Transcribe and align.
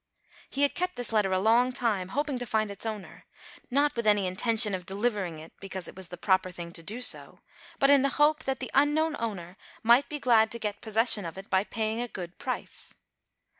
He 0.49 0.63
had 0.63 0.73
kept 0.73 0.95
this 0.95 1.11
letter 1.13 1.31
a 1.31 1.37
long 1.37 1.71
time, 1.71 2.07
hoping 2.07 2.39
to 2.39 2.47
find 2.47 2.71
its 2.71 2.87
owner; 2.87 3.27
not 3.69 3.95
with 3.95 4.07
any 4.07 4.25
intention 4.25 4.73
of 4.73 4.87
deliver 4.87 5.23
ing 5.25 5.37
it, 5.37 5.53
because 5.59 5.87
it 5.87 5.95
was 5.95 6.07
the 6.07 6.17
proper 6.17 6.49
thing 6.49 6.71
to 6.73 6.81
do 6.81 7.03
so, 7.03 7.41
but, 7.77 7.91
in 7.91 8.01
the 8.01 8.09
hope, 8.17 8.45
that 8.45 8.59
the 8.59 8.71
unknown 8.73 9.15
owner 9.19 9.57
might 9.83 10.09
be 10.09 10.17
glad 10.17 10.49
to 10.53 10.57
get 10.57 10.81
possession 10.81 11.23
of 11.23 11.37
it, 11.37 11.51
by 11.51 11.63
paying 11.63 12.01
a 12.01 12.07
good 12.07 12.39
price. 12.39 12.95